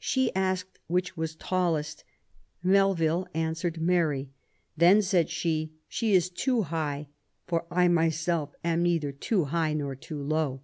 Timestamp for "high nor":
9.46-9.96